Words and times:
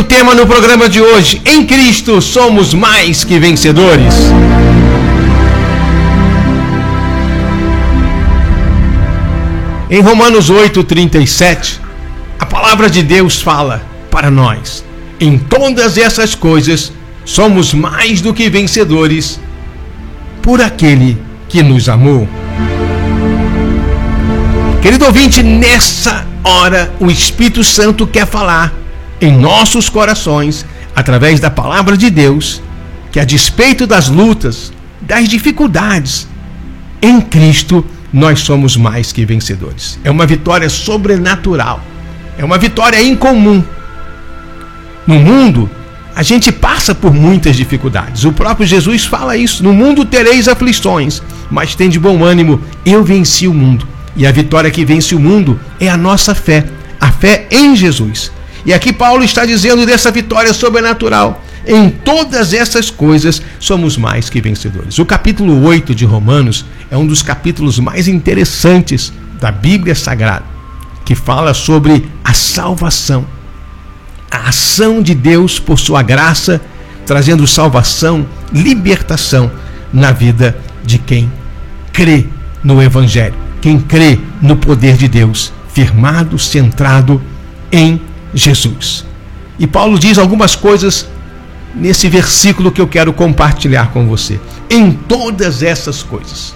o 0.00 0.02
tema 0.02 0.34
no 0.34 0.46
programa 0.46 0.88
de 0.88 1.00
hoje: 1.00 1.42
Em 1.44 1.66
Cristo 1.66 2.22
somos 2.22 2.72
mais 2.72 3.22
que 3.22 3.38
vencedores. 3.38 4.14
Em 9.90 10.00
Romanos 10.00 10.50
8:37, 10.50 11.80
a 12.38 12.46
palavra 12.46 12.88
de 12.88 13.02
Deus 13.02 13.42
fala 13.42 13.82
para 14.10 14.30
nós: 14.30 14.82
Em 15.20 15.36
todas 15.36 15.98
essas 15.98 16.34
coisas 16.34 16.92
somos 17.26 17.74
mais 17.74 18.22
do 18.22 18.32
que 18.32 18.48
vencedores 18.48 19.38
por 20.40 20.62
aquele 20.62 21.20
que 21.46 21.62
nos 21.62 21.90
amou. 21.90 22.26
Querido 24.80 25.04
ouvinte, 25.04 25.42
nessa 25.42 26.26
hora 26.42 26.90
o 26.98 27.10
Espírito 27.10 27.62
Santo 27.62 28.06
quer 28.06 28.26
falar 28.26 28.72
em 29.20 29.32
nossos 29.32 29.88
corações, 29.88 30.64
através 30.94 31.40
da 31.40 31.50
palavra 31.50 31.96
de 31.96 32.10
Deus, 32.10 32.62
que 33.12 33.20
a 33.20 33.24
despeito 33.24 33.86
das 33.86 34.08
lutas, 34.08 34.72
das 35.00 35.28
dificuldades, 35.28 36.28
em 37.02 37.20
Cristo 37.20 37.84
nós 38.12 38.40
somos 38.40 38.76
mais 38.76 39.12
que 39.12 39.24
vencedores. 39.24 39.98
É 40.02 40.10
uma 40.10 40.26
vitória 40.26 40.68
sobrenatural. 40.68 41.80
É 42.36 42.44
uma 42.44 42.58
vitória 42.58 43.00
incomum. 43.02 43.62
No 45.06 45.18
mundo, 45.18 45.70
a 46.14 46.22
gente 46.22 46.50
passa 46.50 46.94
por 46.94 47.12
muitas 47.12 47.56
dificuldades. 47.56 48.24
O 48.24 48.32
próprio 48.32 48.66
Jesus 48.66 49.04
fala 49.04 49.36
isso: 49.36 49.62
No 49.62 49.72
mundo 49.72 50.04
tereis 50.04 50.48
aflições, 50.48 51.22
mas 51.50 51.74
tem 51.74 51.88
de 51.88 51.98
bom 51.98 52.24
ânimo, 52.24 52.60
eu 52.84 53.04
venci 53.04 53.46
o 53.46 53.54
mundo. 53.54 53.86
E 54.16 54.26
a 54.26 54.32
vitória 54.32 54.70
que 54.70 54.84
vence 54.84 55.14
o 55.14 55.20
mundo 55.20 55.58
é 55.78 55.88
a 55.88 55.96
nossa 55.96 56.34
fé, 56.34 56.66
a 57.00 57.12
fé 57.12 57.46
em 57.50 57.76
Jesus. 57.76 58.32
E 58.64 58.72
aqui 58.72 58.92
Paulo 58.92 59.24
está 59.24 59.44
dizendo 59.44 59.86
dessa 59.86 60.10
vitória 60.10 60.52
sobrenatural. 60.52 61.42
Em 61.66 61.90
todas 61.90 62.52
essas 62.54 62.90
coisas 62.90 63.42
somos 63.58 63.96
mais 63.96 64.30
que 64.30 64.40
vencedores. 64.40 64.98
O 64.98 65.04
capítulo 65.04 65.62
8 65.62 65.94
de 65.94 66.04
Romanos 66.04 66.64
é 66.90 66.96
um 66.96 67.06
dos 67.06 67.22
capítulos 67.22 67.78
mais 67.78 68.08
interessantes 68.08 69.12
da 69.40 69.50
Bíblia 69.50 69.94
Sagrada, 69.94 70.44
que 71.04 71.14
fala 71.14 71.54
sobre 71.54 72.08
a 72.24 72.32
salvação, 72.32 73.26
a 74.30 74.48
ação 74.48 75.02
de 75.02 75.14
Deus 75.14 75.58
por 75.58 75.78
sua 75.78 76.02
graça, 76.02 76.60
trazendo 77.06 77.46
salvação, 77.46 78.26
libertação 78.52 79.50
na 79.92 80.12
vida 80.12 80.56
de 80.84 80.98
quem 80.98 81.30
crê 81.92 82.26
no 82.62 82.82
Evangelho, 82.82 83.34
quem 83.60 83.80
crê 83.80 84.18
no 84.40 84.56
poder 84.56 84.96
de 84.96 85.08
Deus, 85.08 85.52
firmado, 85.72 86.38
centrado 86.38 87.20
em 87.72 88.00
Jesus. 88.34 89.04
E 89.58 89.66
Paulo 89.66 89.98
diz 89.98 90.18
algumas 90.18 90.56
coisas 90.56 91.06
nesse 91.74 92.08
versículo 92.08 92.72
que 92.72 92.80
eu 92.80 92.88
quero 92.88 93.12
compartilhar 93.12 93.90
com 93.92 94.06
você. 94.06 94.40
Em 94.68 94.92
todas 94.92 95.62
essas 95.62 96.02
coisas. 96.02 96.54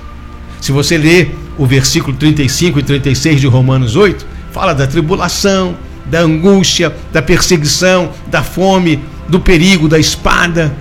Se 0.60 0.72
você 0.72 0.96
ler 0.96 1.36
o 1.58 1.66
versículo 1.66 2.16
35 2.16 2.80
e 2.80 2.82
36 2.82 3.40
de 3.40 3.46
Romanos 3.46 3.96
8, 3.96 4.26
fala 4.50 4.72
da 4.72 4.86
tribulação, 4.86 5.76
da 6.06 6.20
angústia, 6.20 6.94
da 7.12 7.22
perseguição, 7.22 8.10
da 8.26 8.42
fome, 8.42 9.00
do 9.28 9.40
perigo, 9.40 9.88
da 9.88 9.98
espada, 9.98 10.74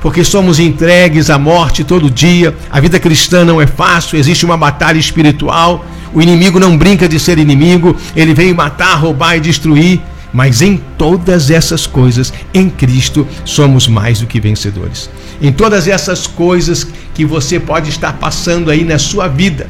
porque 0.00 0.24
somos 0.24 0.58
entregues 0.58 1.28
à 1.28 1.38
morte 1.38 1.84
todo 1.84 2.10
dia. 2.10 2.54
A 2.70 2.80
vida 2.80 2.98
cristã 2.98 3.44
não 3.44 3.60
é 3.60 3.66
fácil, 3.66 4.18
existe 4.18 4.44
uma 4.44 4.56
batalha 4.56 4.98
espiritual. 4.98 5.84
O 6.12 6.20
inimigo 6.20 6.58
não 6.58 6.76
brinca 6.76 7.08
de 7.08 7.20
ser 7.20 7.38
inimigo, 7.38 7.96
ele 8.16 8.34
vem 8.34 8.52
matar, 8.52 8.94
roubar 8.94 9.36
e 9.36 9.40
destruir. 9.40 10.00
Mas 10.32 10.62
em 10.62 10.80
todas 10.96 11.50
essas 11.50 11.86
coisas, 11.86 12.32
em 12.54 12.70
Cristo, 12.70 13.26
somos 13.44 13.88
mais 13.88 14.20
do 14.20 14.26
que 14.26 14.40
vencedores. 14.40 15.10
Em 15.42 15.52
todas 15.52 15.88
essas 15.88 16.26
coisas 16.26 16.86
que 17.14 17.24
você 17.24 17.58
pode 17.58 17.90
estar 17.90 18.12
passando 18.14 18.70
aí 18.70 18.84
na 18.84 18.98
sua 18.98 19.26
vida, 19.26 19.68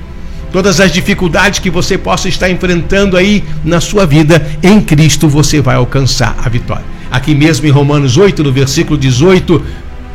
todas 0.53 0.79
as 0.81 0.93
dificuldades 0.93 1.61
que 1.61 1.71
você 1.71 1.97
possa 1.97 2.29
estar 2.29 2.51
enfrentando 2.51 3.17
aí 3.17 3.43
na 3.65 3.81
sua 3.81 4.05
vida, 4.05 4.47
em 4.63 4.81
Cristo 4.81 5.29
você 5.29 5.61
vai 5.61 5.77
alcançar 5.77 6.37
a 6.45 6.49
vitória. 6.49 6.85
Aqui 7.11 7.35
mesmo 7.35 7.67
em 7.67 7.71
Romanos 7.71 8.19
8, 8.19 8.43
no 8.43 8.53
versículo 8.53 8.99
18, 8.99 9.63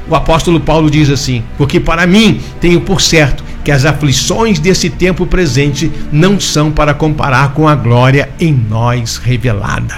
o 0.08 0.16
apóstolo 0.16 0.60
Paulo 0.60 0.92
diz 0.92 1.10
assim: 1.10 1.44
Porque 1.58 1.80
para 1.80 2.06
mim 2.06 2.40
tenho 2.62 2.82
por 2.82 3.02
certo 3.02 3.45
que 3.66 3.72
as 3.72 3.84
aflições 3.84 4.60
desse 4.60 4.92
tempo 4.92 5.26
presente 5.26 5.92
não 6.12 6.40
são 6.40 6.72
para 6.72 6.94
comparar 6.94 7.52
com 7.54 7.68
a 7.68 7.74
glória 7.74 8.30
em 8.40 8.54
nós 8.54 9.18
revelada. 9.18 9.96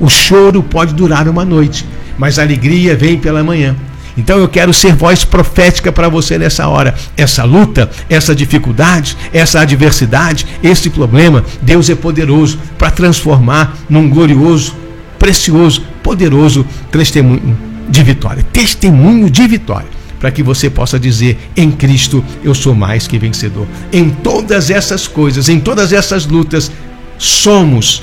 O 0.00 0.08
choro 0.08 0.62
pode 0.62 0.94
durar 0.94 1.28
uma 1.28 1.44
noite, 1.44 1.86
mas 2.16 2.38
a 2.38 2.42
alegria 2.42 2.96
vem 2.96 3.18
pela 3.18 3.44
manhã. 3.44 3.76
Então 4.16 4.38
eu 4.38 4.48
quero 4.48 4.72
ser 4.72 4.94
voz 4.94 5.22
profética 5.22 5.92
para 5.92 6.08
você 6.08 6.38
nessa 6.38 6.66
hora. 6.66 6.94
Essa 7.14 7.44
luta, 7.44 7.90
essa 8.08 8.34
dificuldade, 8.34 9.18
essa 9.34 9.60
adversidade, 9.60 10.46
esse 10.62 10.88
problema, 10.88 11.44
Deus 11.60 11.90
é 11.90 11.94
poderoso 11.94 12.58
para 12.78 12.90
transformar 12.90 13.76
num 13.86 14.08
glorioso, 14.08 14.74
precioso, 15.18 15.82
poderoso 16.02 16.64
testemunho 16.90 17.54
de 17.86 18.02
vitória. 18.02 18.42
Testemunho 18.50 19.28
de 19.28 19.46
vitória. 19.46 20.03
Para 20.24 20.32
que 20.32 20.42
você 20.42 20.70
possa 20.70 20.98
dizer: 20.98 21.36
em 21.54 21.70
Cristo 21.70 22.24
eu 22.42 22.54
sou 22.54 22.74
mais 22.74 23.06
que 23.06 23.18
vencedor. 23.18 23.66
Em 23.92 24.08
todas 24.08 24.70
essas 24.70 25.06
coisas, 25.06 25.50
em 25.50 25.60
todas 25.60 25.92
essas 25.92 26.24
lutas, 26.24 26.72
somos. 27.18 28.02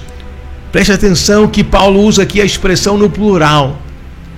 Preste 0.71 0.91
atenção 0.91 1.47
que 1.47 1.63
Paulo 1.63 1.99
usa 1.99 2.21
aqui 2.21 2.39
a 2.39 2.45
expressão 2.45 2.95
no 2.95 3.09
plural, 3.09 3.81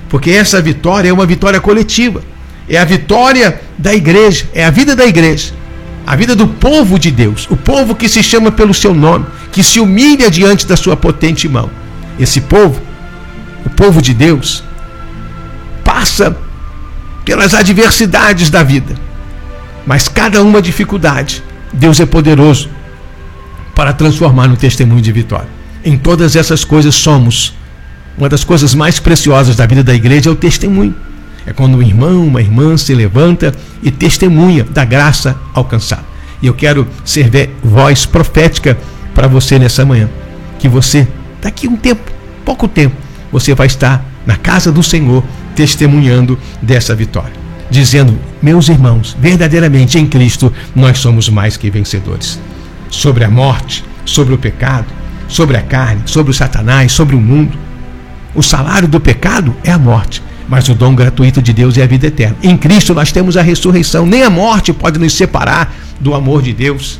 porque 0.08 0.32
essa 0.32 0.62
vitória 0.62 1.10
é 1.10 1.12
uma 1.12 1.26
vitória 1.26 1.60
coletiva. 1.60 2.24
É 2.70 2.78
a 2.78 2.86
vitória 2.86 3.62
da 3.78 3.94
igreja, 3.94 4.48
é 4.54 4.64
a 4.64 4.70
vida 4.70 4.96
da 4.96 5.06
igreja, 5.06 5.52
a 6.08 6.16
vida 6.16 6.38
do 6.38 6.48
povo 6.48 6.98
de 6.98 7.12
Deus, 7.12 7.50
o 7.52 7.58
povo 7.58 7.96
que 7.96 8.08
se 8.08 8.24
chama 8.24 8.50
pelo 8.50 8.74
seu 8.74 8.94
nome, 8.94 9.26
que 9.52 9.62
se 9.62 9.82
humilha 9.82 10.32
diante 10.32 10.66
da 10.66 10.78
sua 10.78 10.96
potente 10.96 11.50
mão. 11.50 11.70
Esse 12.18 12.40
povo, 12.40 12.82
o 13.66 13.70
povo 13.70 14.02
de 14.02 14.14
Deus, 14.14 14.64
passa 15.84 16.34
pelas 17.26 17.54
adversidades 17.54 18.50
da 18.50 18.64
vida. 18.64 18.96
Mas 19.86 20.08
cada 20.08 20.42
uma 20.42 20.62
dificuldade, 20.62 21.44
Deus 21.72 22.00
é 22.00 22.06
poderoso 22.06 22.70
para 23.76 23.94
transformar 23.94 24.48
no 24.48 24.56
testemunho 24.56 25.02
de 25.02 25.12
vitória. 25.12 25.50
Em 25.84 25.98
todas 25.98 26.36
essas 26.36 26.64
coisas 26.64 26.96
somos. 26.96 27.54
Uma 28.18 28.30
das 28.30 28.44
coisas 28.44 28.76
mais 28.76 29.00
preciosas 29.00 29.56
da 29.56 29.66
vida 29.66 29.84
da 29.84 29.94
igreja 29.94 30.30
é 30.30 30.34
o 30.34 30.36
testemunho. 30.36 30.96
É 31.46 31.52
quando 31.52 31.78
um 31.78 31.82
irmão, 31.82 32.26
uma 32.26 32.42
irmã 32.42 32.78
se 32.78 32.94
levanta 32.94 33.54
e 33.82 33.92
testemunha 33.92 34.64
da 34.64 34.86
graça 34.86 35.36
alcançada. 35.54 36.06
E 36.42 36.48
eu 36.48 36.54
quero 36.54 36.88
ser 37.04 37.30
voz 37.64 38.06
profética 38.06 38.78
para 39.14 39.28
você 39.28 39.60
nessa 39.60 39.84
manhã. 39.86 40.10
Que 40.60 40.70
você, 40.70 41.08
daqui 41.42 41.68
um 41.68 41.76
tempo, 41.76 42.10
pouco 42.46 42.68
tempo, 42.68 42.96
você 43.32 43.54
vai 43.54 43.68
estar 43.68 44.06
na 44.26 44.38
casa 44.38 44.72
do 44.72 44.82
Senhor 44.82 45.24
testemunhando 45.56 46.38
dessa 46.62 46.96
vitória, 46.96 47.34
dizendo: 47.70 48.18
Meus 48.42 48.70
irmãos, 48.70 49.16
verdadeiramente 49.20 49.98
em 49.98 50.06
Cristo 50.06 50.52
nós 50.76 51.00
somos 51.00 51.30
mais 51.30 51.58
que 51.58 51.70
vencedores. 51.70 52.40
Sobre 52.90 53.24
a 53.24 53.30
morte, 53.30 53.84
sobre 54.06 54.34
o 54.34 54.38
pecado, 54.38 54.88
sobre 55.28 55.58
a 55.58 55.62
carne, 55.62 56.04
sobre 56.06 56.32
o 56.32 56.34
Satanás, 56.34 56.92
sobre 56.92 57.16
o 57.16 57.22
mundo. 57.22 57.58
O 58.36 58.42
salário 58.42 58.88
do 58.88 59.00
pecado 59.00 59.56
é 59.64 59.72
a 59.72 59.80
morte, 59.80 60.22
mas 60.48 60.70
o 60.70 60.76
dom 60.76 60.96
gratuito 60.96 61.42
de 61.42 61.54
Deus 61.54 61.78
é 61.78 61.84
a 61.84 61.88
vida 61.88 62.08
eterna. 62.08 62.36
Em 62.44 62.58
Cristo 62.58 62.94
nós 62.94 63.12
temos 63.12 63.38
a 63.38 63.42
ressurreição, 63.42 64.06
nem 64.06 64.24
a 64.24 64.30
morte 64.30 64.74
pode 64.74 65.00
nos 65.00 65.14
separar 65.14 65.74
do 66.00 66.14
amor 66.14 66.42
de 66.42 66.54
Deus. 66.54 67.00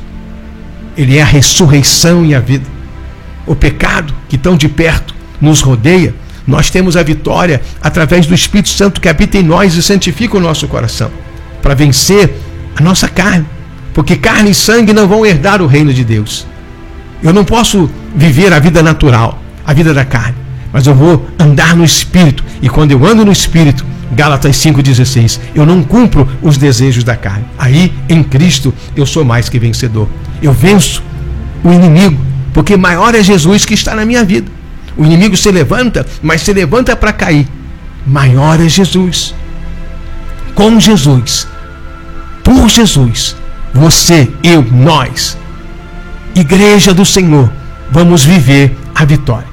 Ele 0.98 1.18
é 1.18 1.22
a 1.22 1.26
ressurreição 1.26 2.26
e 2.26 2.34
a 2.36 2.40
vida. 2.40 2.66
O 3.46 3.56
pecado 3.56 4.14
que 4.30 4.38
tão 4.38 4.56
de 4.56 4.70
perto 4.70 5.14
nos 5.42 5.62
rodeia 5.62 6.14
nós 6.46 6.70
temos 6.70 6.98
a 6.98 7.04
vitória 7.04 7.62
através 7.82 8.26
do 8.26 8.34
Espírito 8.34 8.70
Santo 8.70 9.00
que 9.00 9.10
habita 9.10 9.38
em 9.38 9.44
nós 9.44 9.76
e 9.76 9.84
santifica 9.84 10.38
o 10.38 10.42
nosso 10.42 10.68
coração, 10.68 11.10
para 11.62 11.74
vencer 11.74 12.34
a 12.76 12.82
nossa 12.84 13.08
carne, 13.08 13.46
porque 13.94 14.16
carne 14.16 14.52
e 14.52 14.56
sangue 14.56 14.94
não 14.94 15.08
vão 15.08 15.26
herdar 15.26 15.62
o 15.62 15.68
reino 15.68 15.94
de 15.94 16.04
Deus. 16.04 16.46
Eu 17.22 17.32
não 17.32 17.46
posso 17.46 17.90
viver 18.16 18.52
a 18.52 18.60
vida 18.60 18.84
natural, 18.84 19.42
a 19.66 19.74
vida 19.74 19.94
da 19.94 20.04
carne, 20.04 20.36
mas 20.72 20.88
eu 20.88 20.94
vou 20.94 21.26
andar 21.40 21.76
no 21.76 21.84
Espírito, 21.84 22.44
e 22.62 22.68
quando 22.68 22.92
eu 22.92 23.06
ando 23.06 23.24
no 23.24 23.32
Espírito, 23.32 23.86
Gálatas 24.12 24.58
5,16, 24.58 25.40
eu 25.56 25.66
não 25.66 25.84
cumpro 25.84 26.28
os 26.42 26.58
desejos 26.58 27.04
da 27.04 27.16
carne. 27.16 27.46
Aí, 27.58 27.92
em 28.08 28.24
Cristo, 28.24 28.74
eu 28.96 29.06
sou 29.06 29.26
mais 29.26 29.50
que 29.50 29.58
vencedor. 29.58 30.08
Eu 30.42 30.54
venço 30.54 31.02
o 31.64 31.72
inimigo, 31.72 32.22
porque 32.54 32.78
maior 32.78 33.16
é 33.16 33.24
Jesus 33.24 33.66
que 33.66 33.74
está 33.74 33.96
na 33.96 34.06
minha 34.06 34.24
vida. 34.24 34.52
O 34.98 35.06
inimigo 35.06 35.36
se 35.36 35.52
levanta, 35.52 36.06
mas 36.22 36.42
se 36.42 36.54
levanta 36.54 36.96
para 36.96 37.14
cair. 37.14 37.48
Maior 38.06 38.60
é 38.60 38.70
Jesus. 38.70 39.34
Com 40.54 40.80
Jesus, 40.80 41.48
por 42.44 42.70
Jesus, 42.70 43.36
você, 43.74 44.30
eu, 44.44 44.62
nós, 44.62 45.36
Igreja 46.36 46.94
do 46.94 47.06
Senhor, 47.06 47.52
vamos 47.92 48.24
viver 48.24 48.76
a 48.94 49.06
vitória. 49.06 49.48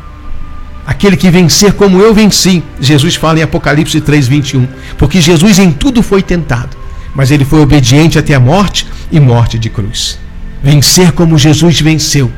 aquele 0.86 1.16
que 1.16 1.30
vencer 1.30 1.72
como 1.74 2.00
eu 2.00 2.12
venci. 2.12 2.62
Jesus 2.80 3.14
fala 3.14 3.38
em 3.38 3.42
Apocalipse 3.42 4.00
3:21, 4.00 4.66
porque 4.98 5.20
Jesus 5.20 5.58
em 5.58 5.70
tudo 5.70 6.02
foi 6.02 6.22
tentado, 6.22 6.76
mas 7.14 7.30
ele 7.30 7.44
foi 7.44 7.60
obediente 7.60 8.18
até 8.18 8.34
a 8.34 8.40
morte 8.40 8.86
e 9.10 9.20
morte 9.20 9.58
de 9.58 9.70
cruz. 9.70 10.18
Vencer 10.62 11.12
como 11.12 11.38
Jesus 11.38 11.80
venceu. 11.80 12.30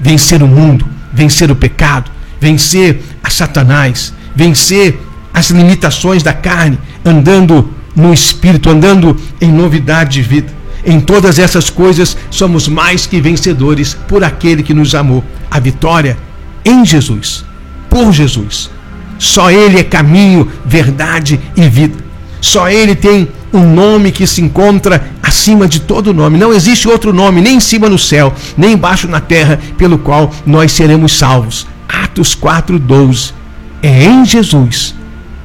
Vencer 0.00 0.42
o 0.42 0.48
mundo, 0.48 0.84
vencer 1.12 1.50
o 1.50 1.56
pecado, 1.56 2.10
vencer 2.40 3.02
a 3.22 3.30
Satanás, 3.30 4.12
vencer 4.34 4.98
as 5.32 5.50
limitações 5.50 6.22
da 6.22 6.32
carne, 6.32 6.78
andando 7.04 7.72
no 7.94 8.12
espírito, 8.12 8.70
andando 8.70 9.16
em 9.40 9.50
novidade 9.50 10.14
de 10.14 10.22
vida. 10.22 10.52
Em 10.84 11.00
todas 11.00 11.38
essas 11.38 11.70
coisas 11.70 12.16
somos 12.30 12.66
mais 12.66 13.06
que 13.06 13.20
vencedores 13.20 13.94
por 14.08 14.24
aquele 14.24 14.62
que 14.62 14.74
nos 14.74 14.94
amou. 14.94 15.24
A 15.50 15.60
vitória 15.60 16.16
em 16.64 16.84
Jesus, 16.84 17.44
por 17.88 18.12
Jesus. 18.12 18.70
Só 19.18 19.50
Ele 19.50 19.78
é 19.78 19.84
caminho, 19.84 20.50
verdade 20.64 21.38
e 21.56 21.68
vida. 21.68 22.11
Só 22.42 22.68
Ele 22.68 22.94
tem 22.94 23.28
um 23.52 23.72
nome 23.72 24.10
que 24.10 24.26
se 24.26 24.42
encontra 24.42 25.10
acima 25.22 25.68
de 25.68 25.80
todo 25.80 26.12
nome. 26.12 26.36
Não 26.36 26.52
existe 26.52 26.88
outro 26.88 27.12
nome, 27.12 27.40
nem 27.40 27.54
em 27.56 27.60
cima 27.60 27.88
no 27.88 27.98
céu, 27.98 28.34
nem 28.58 28.72
embaixo 28.72 29.06
na 29.06 29.20
terra, 29.20 29.60
pelo 29.78 29.96
qual 29.96 30.30
nós 30.44 30.72
seremos 30.72 31.16
salvos. 31.16 31.66
Atos 31.88 32.34
4:12. 32.34 33.32
É 33.80 34.04
em 34.04 34.24
Jesus, 34.24 34.94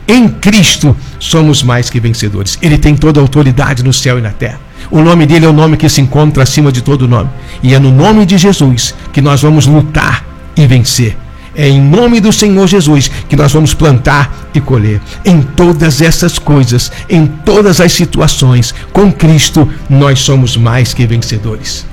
em 0.08 0.28
Cristo, 0.28 0.96
somos 1.20 1.62
mais 1.62 1.90
que 1.90 2.00
vencedores. 2.00 2.58
Ele 2.62 2.78
tem 2.78 2.96
toda 2.96 3.20
a 3.20 3.24
autoridade 3.24 3.84
no 3.84 3.94
céu 3.94 4.18
e 4.18 4.22
na 4.22 4.32
terra. 4.32 4.60
O 4.90 5.02
nome 5.02 5.26
dele 5.26 5.46
é 5.46 5.50
o 5.50 5.54
nome 5.54 5.78
que 5.78 5.90
se 5.90 6.02
encontra 6.02 6.44
acima 6.44 6.72
de 6.72 6.82
todo 6.82 7.08
nome. 7.08 7.30
E 7.62 7.74
é 7.74 7.80
no 7.80 7.92
nome 7.92 8.26
de 8.26 8.38
Jesus 8.38 8.96
que 9.12 9.22
nós 9.22 9.42
vamos 9.42 9.66
lutar 9.68 10.26
e 10.56 10.66
vencer. 10.66 11.18
É 11.57 11.68
em 11.68 11.81
nome 11.81 12.21
do 12.21 12.31
Senhor 12.31 12.68
Jesus 12.68 13.09
que 13.27 13.36
nós 13.36 13.51
vamos 13.51 13.74
plantar 13.74 14.48
e 14.54 14.62
colher. 14.62 15.01
Em 15.25 15.42
todas 15.42 16.04
essas 16.04 16.38
coisas, 16.38 16.92
em 17.09 17.25
todas 17.25 17.81
as 17.81 17.92
situações, 17.94 18.75
com 18.94 19.12
Cristo, 19.12 19.68
nós 19.89 20.19
somos 20.19 20.56
mais 20.56 20.94
que 20.94 21.07
vencedores. 21.07 21.83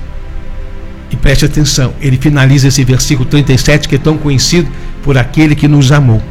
E 1.09 1.15
preste 1.15 1.45
atenção, 1.45 1.93
ele 1.99 2.15
finaliza 2.15 2.67
esse 2.67 2.83
versículo 2.83 3.27
37 3.27 3.89
que 3.89 3.95
é 3.95 3.97
tão 3.97 4.17
conhecido 4.17 4.69
por 5.03 5.17
aquele 5.17 5.55
que 5.55 5.67
nos 5.67 5.91
amou. 5.91 6.21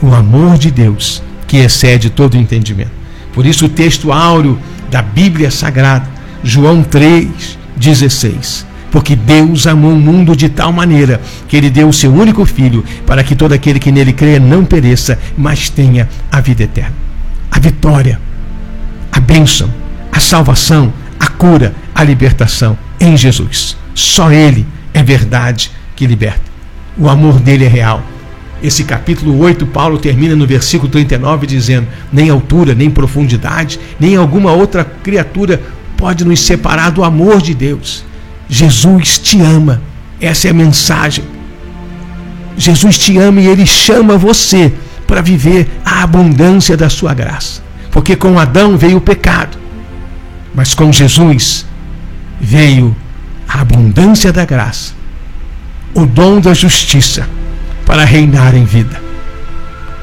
O 0.00 0.14
amor 0.14 0.56
de 0.56 0.70
Deus 0.70 1.22
que 1.46 1.58
excede 1.58 2.08
todo 2.08 2.38
entendimento. 2.38 2.92
Por 3.34 3.44
isso, 3.44 3.66
o 3.66 3.68
texto 3.68 4.10
áureo 4.10 4.58
da 4.90 5.02
Bíblia 5.02 5.50
Sagrada, 5.50 6.08
João 6.42 6.82
3,16 6.82 8.67
porque 8.90 9.14
Deus 9.14 9.66
amou 9.66 9.92
o 9.92 10.00
mundo 10.00 10.34
de 10.34 10.48
tal 10.48 10.72
maneira 10.72 11.20
que 11.46 11.56
ele 11.56 11.70
deu 11.70 11.88
o 11.88 11.92
seu 11.92 12.12
único 12.12 12.44
filho 12.44 12.84
para 13.06 13.22
que 13.22 13.36
todo 13.36 13.52
aquele 13.52 13.78
que 13.78 13.92
nele 13.92 14.12
creia 14.12 14.40
não 14.40 14.64
pereça, 14.64 15.18
mas 15.36 15.68
tenha 15.68 16.08
a 16.30 16.40
vida 16.40 16.62
eterna. 16.62 16.94
A 17.50 17.58
vitória, 17.58 18.20
a 19.12 19.20
bênção, 19.20 19.72
a 20.12 20.20
salvação, 20.20 20.92
a 21.18 21.28
cura, 21.28 21.74
a 21.94 22.02
libertação 22.02 22.78
em 23.00 23.16
Jesus. 23.16 23.76
Só 23.94 24.30
ele 24.30 24.66
é 24.94 25.02
verdade 25.02 25.70
que 25.94 26.06
liberta. 26.06 26.48
O 26.96 27.08
amor 27.08 27.38
dele 27.38 27.64
é 27.64 27.68
real. 27.68 28.02
Esse 28.62 28.82
capítulo 28.82 29.38
8, 29.38 29.66
Paulo 29.66 29.98
termina 29.98 30.34
no 30.34 30.46
versículo 30.46 30.90
39 30.90 31.46
dizendo: 31.46 31.86
Nem 32.12 32.28
altura, 32.28 32.74
nem 32.74 32.90
profundidade, 32.90 33.78
nem 34.00 34.16
alguma 34.16 34.52
outra 34.52 34.84
criatura 34.84 35.60
pode 35.96 36.24
nos 36.24 36.40
separar 36.40 36.90
do 36.90 37.04
amor 37.04 37.40
de 37.40 37.54
Deus. 37.54 38.04
Jesus 38.48 39.18
te 39.18 39.40
ama. 39.40 39.82
Essa 40.20 40.48
é 40.48 40.50
a 40.50 40.54
mensagem. 40.54 41.24
Jesus 42.56 42.98
te 42.98 43.16
ama 43.18 43.40
e 43.40 43.46
ele 43.46 43.66
chama 43.66 44.16
você 44.16 44.72
para 45.06 45.22
viver 45.22 45.68
a 45.84 46.02
abundância 46.02 46.76
da 46.76 46.90
sua 46.90 47.14
graça. 47.14 47.62
Porque 47.90 48.16
com 48.16 48.38
Adão 48.38 48.76
veio 48.76 48.98
o 48.98 49.00
pecado, 49.00 49.56
mas 50.54 50.74
com 50.74 50.92
Jesus 50.92 51.64
veio 52.40 52.94
a 53.48 53.60
abundância 53.60 54.32
da 54.32 54.44
graça, 54.44 54.92
o 55.94 56.04
dom 56.04 56.40
da 56.40 56.52
justiça 56.52 57.28
para 57.86 58.04
reinar 58.04 58.54
em 58.54 58.64
vida. 58.64 59.00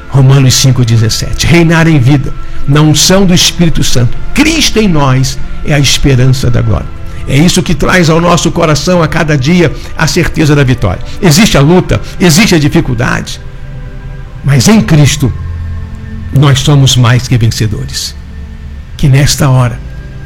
Romanos 0.08 0.54
5,17. 0.54 1.44
Reinar 1.44 1.86
em 1.86 1.98
vida, 1.98 2.32
na 2.66 2.80
unção 2.80 3.26
do 3.26 3.34
Espírito 3.34 3.84
Santo. 3.84 4.16
Cristo 4.34 4.78
em 4.78 4.88
nós 4.88 5.38
é 5.64 5.74
a 5.74 5.78
esperança 5.78 6.50
da 6.50 6.62
glória. 6.62 6.95
É 7.28 7.36
isso 7.36 7.62
que 7.62 7.74
traz 7.74 8.08
ao 8.08 8.20
nosso 8.20 8.50
coração 8.52 9.02
a 9.02 9.08
cada 9.08 9.36
dia 9.36 9.74
a 9.96 10.06
certeza 10.06 10.54
da 10.54 10.62
vitória. 10.62 11.02
Existe 11.20 11.58
a 11.58 11.60
luta, 11.60 12.00
existe 12.20 12.54
a 12.54 12.58
dificuldade, 12.58 13.40
mas 14.44 14.68
em 14.68 14.80
Cristo 14.80 15.32
nós 16.32 16.60
somos 16.60 16.96
mais 16.96 17.26
que 17.26 17.36
vencedores. 17.36 18.14
Que 18.96 19.08
nesta 19.08 19.48
hora 19.48 19.78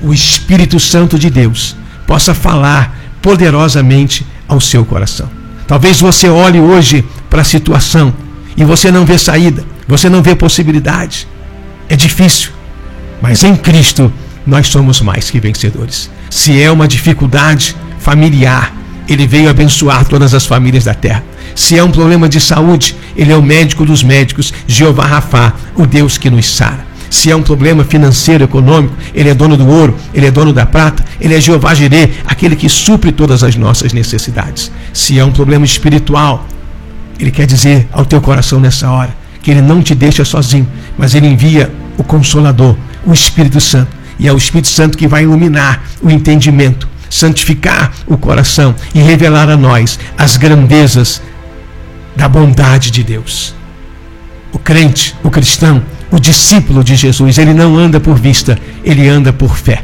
o 0.02 0.12
Espírito 0.12 0.78
Santo 0.78 1.18
de 1.18 1.30
Deus 1.30 1.74
possa 2.06 2.34
falar 2.34 2.98
poderosamente 3.22 4.26
ao 4.46 4.60
seu 4.60 4.84
coração. 4.84 5.30
Talvez 5.66 6.00
você 6.00 6.28
olhe 6.28 6.58
hoje 6.58 7.04
para 7.30 7.42
a 7.42 7.44
situação 7.44 8.12
e 8.56 8.64
você 8.64 8.90
não 8.90 9.06
vê 9.06 9.16
saída, 9.16 9.64
você 9.86 10.08
não 10.08 10.22
vê 10.22 10.34
possibilidade. 10.34 11.26
É 11.88 11.96
difícil, 11.96 12.50
mas 13.22 13.42
em 13.44 13.56
Cristo 13.56 14.12
nós 14.46 14.68
somos 14.68 15.00
mais 15.00 15.30
que 15.30 15.40
vencedores. 15.40 16.10
Se 16.30 16.62
é 16.62 16.70
uma 16.70 16.86
dificuldade 16.86 17.76
familiar, 17.98 18.72
ele 19.08 19.26
veio 19.26 19.50
abençoar 19.50 20.04
todas 20.04 20.32
as 20.32 20.46
famílias 20.46 20.84
da 20.84 20.94
terra. 20.94 21.24
Se 21.56 21.76
é 21.76 21.82
um 21.82 21.90
problema 21.90 22.28
de 22.28 22.40
saúde, 22.40 22.94
ele 23.16 23.32
é 23.32 23.36
o 23.36 23.42
médico 23.42 23.84
dos 23.84 24.04
médicos, 24.04 24.54
Jeová 24.68 25.04
Rafá, 25.04 25.52
o 25.74 25.84
Deus 25.84 26.16
que 26.16 26.30
nos 26.30 26.48
sara. 26.48 26.86
Se 27.10 27.28
é 27.28 27.34
um 27.34 27.42
problema 27.42 27.82
financeiro, 27.82 28.44
econômico, 28.44 28.94
ele 29.12 29.28
é 29.28 29.34
dono 29.34 29.56
do 29.56 29.66
ouro, 29.66 29.96
ele 30.14 30.26
é 30.26 30.30
dono 30.30 30.52
da 30.52 30.64
prata, 30.64 31.04
ele 31.20 31.34
é 31.34 31.40
Jeová 31.40 31.74
Jirê, 31.74 32.10
aquele 32.24 32.54
que 32.54 32.68
supre 32.68 33.10
todas 33.10 33.42
as 33.42 33.56
nossas 33.56 33.92
necessidades. 33.92 34.70
Se 34.92 35.18
é 35.18 35.24
um 35.24 35.32
problema 35.32 35.64
espiritual, 35.64 36.46
ele 37.18 37.32
quer 37.32 37.46
dizer 37.46 37.88
ao 37.90 38.04
teu 38.04 38.20
coração 38.20 38.60
nessa 38.60 38.88
hora 38.88 39.12
que 39.42 39.50
ele 39.50 39.60
não 39.60 39.82
te 39.82 39.96
deixa 39.96 40.24
sozinho, 40.24 40.68
mas 40.96 41.16
ele 41.16 41.26
envia 41.26 41.72
o 41.98 42.04
consolador, 42.04 42.76
o 43.04 43.12
Espírito 43.12 43.60
Santo 43.60 43.99
e 44.20 44.28
é 44.28 44.32
o 44.32 44.36
Espírito 44.36 44.68
Santo 44.68 44.98
que 44.98 45.08
vai 45.08 45.22
iluminar 45.22 45.82
o 46.02 46.10
entendimento, 46.10 46.86
santificar 47.08 47.90
o 48.06 48.18
coração 48.18 48.74
e 48.94 49.00
revelar 49.00 49.48
a 49.48 49.56
nós 49.56 49.98
as 50.16 50.36
grandezas 50.36 51.22
da 52.14 52.28
bondade 52.28 52.90
de 52.90 53.02
Deus. 53.02 53.54
O 54.52 54.58
crente, 54.58 55.16
o 55.24 55.30
cristão, 55.30 55.82
o 56.10 56.18
discípulo 56.18 56.84
de 56.84 56.96
Jesus, 56.96 57.38
ele 57.38 57.54
não 57.54 57.78
anda 57.78 57.98
por 57.98 58.18
vista, 58.18 58.58
ele 58.84 59.08
anda 59.08 59.32
por 59.32 59.56
fé. 59.56 59.82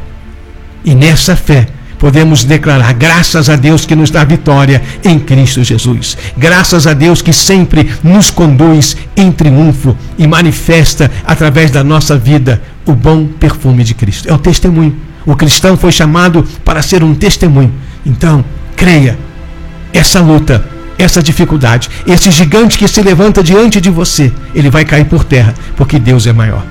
E 0.85 0.93
nessa 0.93 1.35
fé, 1.35 1.67
podemos 1.97 2.43
declarar 2.43 2.93
graças 2.93 3.49
a 3.49 3.55
Deus 3.55 3.85
que 3.85 3.95
nos 3.95 4.09
dá 4.09 4.23
vitória 4.23 4.81
em 5.03 5.19
Cristo 5.19 5.63
Jesus. 5.63 6.17
Graças 6.37 6.85
a 6.87 6.93
Deus 6.93 7.21
que 7.21 7.33
sempre 7.33 7.91
nos 8.03 8.29
conduz 8.29 8.95
em 9.15 9.31
triunfo 9.31 9.95
e 10.17 10.27
manifesta 10.27 11.11
através 11.25 11.71
da 11.71 11.83
nossa 11.83 12.17
vida 12.17 12.61
o 12.85 12.93
bom 12.93 13.25
perfume 13.25 13.83
de 13.83 13.93
Cristo. 13.93 14.29
É 14.29 14.33
o 14.33 14.37
testemunho. 14.37 14.95
O 15.25 15.35
cristão 15.35 15.75
foi 15.75 15.91
chamado 15.91 16.45
para 16.63 16.81
ser 16.81 17.03
um 17.03 17.13
testemunho. 17.13 17.73
Então, 18.05 18.45
creia. 18.75 19.17
Essa 19.91 20.21
luta, 20.21 20.65
essa 20.97 21.21
dificuldade, 21.23 21.89
esse 22.05 22.29
gigante 22.29 22.77
que 22.77 22.87
se 22.87 23.01
levanta 23.01 23.43
diante 23.43 23.81
de 23.81 23.89
você, 23.89 24.31
ele 24.53 24.69
vai 24.69 24.85
cair 24.85 25.05
por 25.05 25.23
terra, 25.23 25.53
porque 25.75 25.99
Deus 25.99 26.27
é 26.27 26.33
maior. 26.33 26.63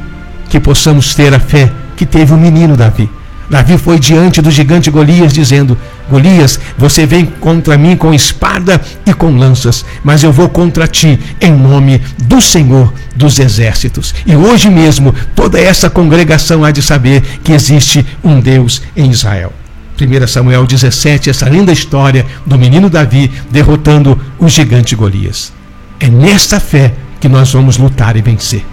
Que 0.48 0.60
possamos 0.60 1.14
ter 1.14 1.34
a 1.34 1.40
fé 1.40 1.70
que 1.96 2.06
teve 2.06 2.32
o 2.32 2.36
menino 2.36 2.76
Davi 2.76 3.10
Davi 3.48 3.78
foi 3.78 3.98
diante 3.98 4.42
do 4.42 4.50
gigante 4.50 4.90
Golias, 4.90 5.32
dizendo: 5.32 5.78
Golias, 6.10 6.58
você 6.76 7.06
vem 7.06 7.24
contra 7.24 7.78
mim 7.78 7.96
com 7.96 8.12
espada 8.12 8.80
e 9.04 9.14
com 9.14 9.36
lanças, 9.36 9.84
mas 10.02 10.22
eu 10.22 10.32
vou 10.32 10.48
contra 10.48 10.88
ti 10.88 11.18
em 11.40 11.52
nome 11.52 12.00
do 12.24 12.40
Senhor 12.40 12.92
dos 13.14 13.38
Exércitos. 13.38 14.14
E 14.26 14.34
hoje 14.34 14.68
mesmo, 14.68 15.14
toda 15.34 15.60
essa 15.60 15.88
congregação 15.88 16.64
há 16.64 16.70
de 16.70 16.82
saber 16.82 17.22
que 17.44 17.52
existe 17.52 18.04
um 18.22 18.40
Deus 18.40 18.82
em 18.96 19.10
Israel. 19.10 19.52
1 19.98 20.26
Samuel 20.26 20.66
17, 20.66 21.30
essa 21.30 21.48
linda 21.48 21.72
história 21.72 22.26
do 22.44 22.58
menino 22.58 22.90
Davi 22.90 23.30
derrotando 23.50 24.20
o 24.38 24.48
gigante 24.48 24.94
Golias. 24.94 25.52
É 25.98 26.08
nesta 26.08 26.60
fé 26.60 26.92
que 27.18 27.28
nós 27.28 27.52
vamos 27.52 27.78
lutar 27.78 28.14
e 28.16 28.20
vencer. 28.20 28.64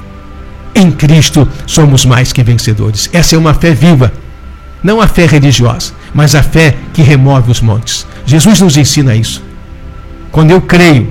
Em 0.75 0.91
Cristo 0.91 1.47
somos 1.65 2.05
mais 2.05 2.33
que 2.33 2.43
vencedores. 2.43 3.09
Essa 3.13 3.35
é 3.35 3.37
uma 3.37 3.53
fé 3.53 3.73
viva 3.73 4.11
não 4.83 4.99
a 4.99 5.07
fé 5.07 5.25
religiosa, 5.25 5.93
mas 6.13 6.35
a 6.35 6.43
fé 6.43 6.75
que 6.93 7.01
remove 7.01 7.49
os 7.49 7.61
montes. 7.61 8.05
Jesus 8.25 8.59
nos 8.59 8.75
ensina 8.77 9.15
isso. 9.15 9.41
Quando 10.31 10.51
eu 10.51 10.61
creio, 10.61 11.07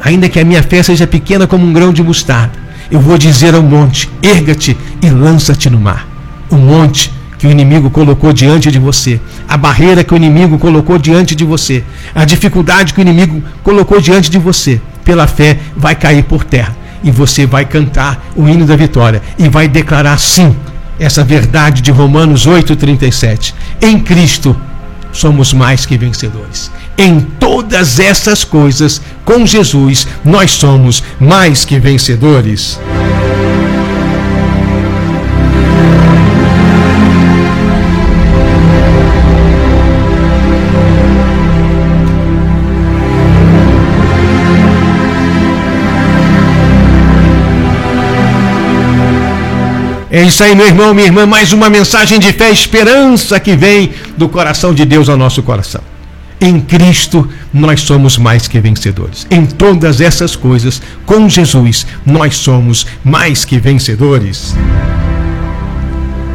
ainda 0.00 0.28
que 0.28 0.40
a 0.40 0.44
minha 0.44 0.62
fé 0.62 0.82
seja 0.82 1.06
pequena 1.06 1.46
como 1.46 1.66
um 1.66 1.72
grão 1.72 1.92
de 1.92 2.02
mostarda, 2.02 2.58
eu 2.90 3.00
vou 3.00 3.18
dizer 3.18 3.54
ao 3.54 3.62
monte: 3.62 4.08
erga-te 4.22 4.76
e 5.02 5.10
lança-te 5.10 5.68
no 5.68 5.78
mar. 5.78 6.06
O 6.50 6.56
monte 6.56 7.12
que 7.38 7.46
o 7.46 7.50
inimigo 7.50 7.90
colocou 7.90 8.32
diante 8.32 8.70
de 8.70 8.78
você, 8.78 9.20
a 9.48 9.56
barreira 9.56 10.02
que 10.02 10.14
o 10.14 10.16
inimigo 10.16 10.58
colocou 10.58 10.96
diante 10.98 11.34
de 11.34 11.44
você, 11.44 11.84
a 12.14 12.24
dificuldade 12.24 12.94
que 12.94 13.00
o 13.00 13.02
inimigo 13.02 13.42
colocou 13.62 14.00
diante 14.00 14.30
de 14.30 14.38
você, 14.38 14.80
pela 15.04 15.26
fé 15.26 15.58
vai 15.76 15.94
cair 15.94 16.24
por 16.24 16.44
terra. 16.44 16.74
E 17.02 17.10
você 17.10 17.44
vai 17.44 17.66
cantar 17.66 18.24
o 18.34 18.48
hino 18.48 18.64
da 18.64 18.76
vitória 18.76 19.20
e 19.38 19.46
vai 19.46 19.68
declarar 19.68 20.18
sim 20.18 20.56
essa 20.98 21.24
verdade 21.24 21.82
de 21.82 21.90
Romanos 21.90 22.46
8,37. 22.46 23.54
Em 23.80 23.98
Cristo 23.98 24.56
somos 25.12 25.52
mais 25.52 25.86
que 25.86 25.96
vencedores. 25.96 26.70
Em 26.98 27.20
todas 27.20 28.00
essas 28.00 28.44
coisas, 28.44 29.00
com 29.24 29.46
Jesus, 29.46 30.06
nós 30.24 30.50
somos 30.50 31.02
mais 31.20 31.64
que 31.64 31.78
vencedores. 31.78 32.78
É 50.14 50.22
isso 50.22 50.44
aí, 50.44 50.54
meu 50.54 50.68
irmão, 50.68 50.94
minha 50.94 51.08
irmã, 51.08 51.26
mais 51.26 51.52
uma 51.52 51.68
mensagem 51.68 52.20
de 52.20 52.32
fé 52.32 52.48
esperança 52.48 53.40
que 53.40 53.56
vem 53.56 53.92
do 54.16 54.28
coração 54.28 54.72
de 54.72 54.84
Deus 54.84 55.08
ao 55.08 55.16
nosso 55.16 55.42
coração. 55.42 55.80
Em 56.40 56.60
Cristo 56.60 57.28
nós 57.52 57.80
somos 57.80 58.16
mais 58.16 58.46
que 58.46 58.60
vencedores. 58.60 59.26
Em 59.28 59.44
todas 59.44 60.00
essas 60.00 60.36
coisas, 60.36 60.80
com 61.04 61.28
Jesus, 61.28 61.84
nós 62.06 62.36
somos 62.36 62.86
mais 63.02 63.44
que 63.44 63.58
vencedores. 63.58 64.54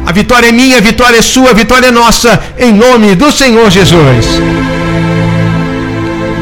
A 0.04 0.12
vitória 0.12 0.48
é 0.48 0.52
minha, 0.52 0.76
a 0.76 0.82
vitória 0.82 1.16
é 1.16 1.22
sua, 1.22 1.52
a 1.52 1.54
vitória 1.54 1.86
é 1.86 1.90
nossa, 1.90 2.38
em 2.58 2.74
nome 2.74 3.14
do 3.14 3.32
Senhor 3.32 3.70
Jesus. 3.70 4.26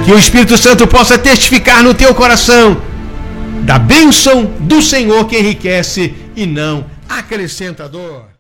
Que 0.05 0.11
o 0.11 0.19
Espírito 0.19 0.59
Santo 0.59 0.89
possa 0.89 1.17
testificar 1.17 1.85
no 1.85 1.95
teu 1.95 2.13
coração 2.17 2.79
da 3.63 3.79
bênção 3.79 4.51
do 4.59 4.83
Senhor 4.83 5.25
que 5.27 5.39
enriquece 5.39 6.13
e 6.35 6.45
não 6.45 6.98
acrescentador. 7.09 8.38